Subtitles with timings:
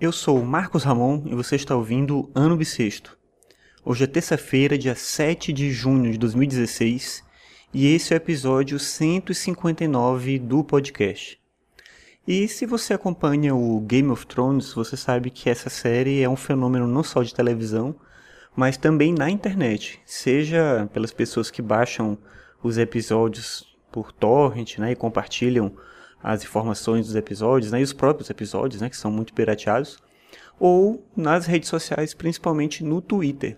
[0.00, 3.18] Eu sou Marcos Ramon e você está ouvindo Ano Bissexto.
[3.84, 7.24] Hoje é terça-feira, dia 7 de junho de 2016,
[7.74, 11.40] e esse é o episódio 159 do podcast.
[12.24, 16.36] E se você acompanha o Game of Thrones, você sabe que essa série é um
[16.36, 17.96] fenômeno não só de televisão,
[18.54, 22.16] mas também na internet, seja pelas pessoas que baixam
[22.62, 25.74] os episódios por torrent né, e compartilham
[26.22, 29.98] as informações dos episódios, né, e os próprios episódios, né, que são muito pirateados,
[30.58, 33.56] ou nas redes sociais, principalmente no Twitter.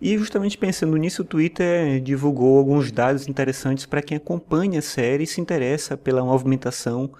[0.00, 5.24] E justamente pensando nisso, o Twitter divulgou alguns dados interessantes para quem acompanha a série
[5.24, 7.10] e se interessa pela movimentação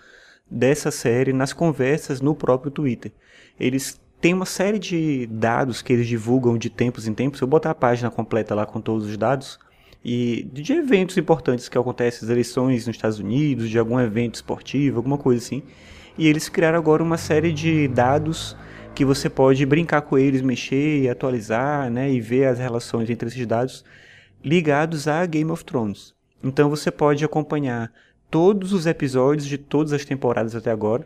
[0.48, 3.12] dessa série nas conversas no próprio Twitter.
[3.58, 7.40] Eles têm uma série de dados que eles divulgam de tempos em tempos.
[7.40, 9.58] Eu vou botar a página completa lá com todos os dados
[10.08, 14.98] e de eventos importantes que acontecem, as eleições nos Estados Unidos, de algum evento esportivo,
[14.98, 15.64] alguma coisa assim.
[16.16, 18.56] E eles criaram agora uma série de dados
[18.94, 23.26] que você pode brincar com eles, mexer e atualizar, né, e ver as relações entre
[23.26, 23.84] esses dados
[24.44, 26.14] ligados a Game of Thrones.
[26.40, 27.92] Então você pode acompanhar
[28.30, 31.04] todos os episódios de todas as temporadas até agora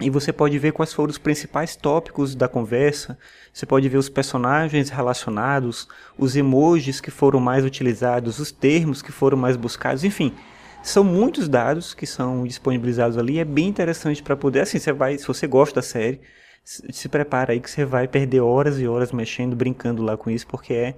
[0.00, 3.18] e você pode ver quais foram os principais tópicos da conversa,
[3.52, 9.10] você pode ver os personagens relacionados, os emojis que foram mais utilizados, os termos que
[9.10, 10.34] foram mais buscados, enfim.
[10.82, 15.16] São muitos dados que são disponibilizados ali, é bem interessante para poder, assim, você vai,
[15.16, 16.20] se você gosta da série,
[16.62, 20.46] se prepara aí que você vai perder horas e horas mexendo, brincando lá com isso,
[20.46, 20.94] porque é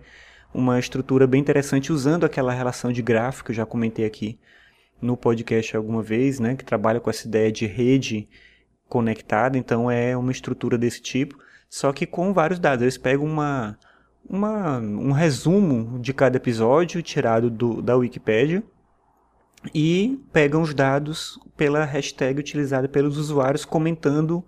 [0.53, 4.39] uma estrutura bem interessante usando aquela relação de gráfico que eu já comentei aqui
[5.01, 8.29] no podcast alguma vez, né, que trabalha com essa ideia de rede
[8.89, 12.83] conectada, então é uma estrutura desse tipo, só que com vários dados.
[12.83, 13.79] Eles pegam uma,
[14.29, 18.63] uma, um resumo de cada episódio tirado do, da Wikipedia
[19.75, 24.45] e pegam os dados pela hashtag utilizada pelos usuários comentando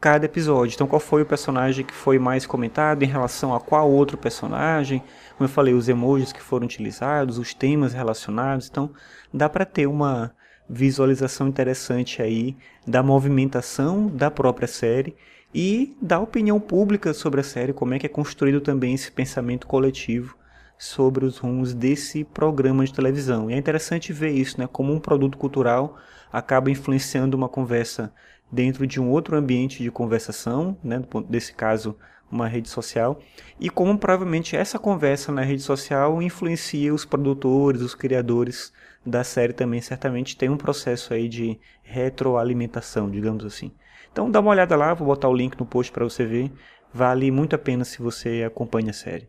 [0.00, 0.74] cada episódio.
[0.74, 5.02] Então, qual foi o personagem que foi mais comentado em relação a qual outro personagem?
[5.36, 8.68] Como eu falei, os emojis que foram utilizados, os temas relacionados.
[8.70, 8.90] Então,
[9.32, 10.32] dá para ter uma
[10.70, 15.16] visualização interessante aí da movimentação da própria série
[15.52, 19.66] e da opinião pública sobre a série, como é que é construído também esse pensamento
[19.66, 20.36] coletivo
[20.78, 23.50] sobre os rumos desse programa de televisão.
[23.50, 25.98] E é interessante ver isso, né, como um produto cultural
[26.32, 28.12] acaba influenciando uma conversa
[28.50, 31.96] dentro de um outro ambiente de conversação, né, desse caso
[32.30, 33.20] uma rede social,
[33.58, 38.72] e como provavelmente essa conversa na rede social influencia os produtores, os criadores
[39.04, 43.72] da série também, certamente tem um processo aí de retroalimentação, digamos assim.
[44.12, 46.52] Então dá uma olhada lá, vou botar o link no post para você ver,
[46.92, 49.28] vale muito a pena se você acompanha a série.